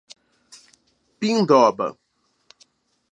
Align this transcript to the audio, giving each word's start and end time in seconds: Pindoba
Pindoba 1.19 1.87